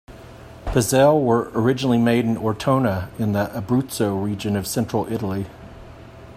Pizzelle 0.65 1.23
were 1.23 1.51
originally 1.53 1.99
made 1.99 2.25
in 2.25 2.35
Ortona, 2.35 3.11
in 3.19 3.33
the 3.33 3.51
Abruzzo 3.53 4.15
region 4.15 4.55
of 4.55 4.65
central 4.65 5.05
Italy. 5.13 5.45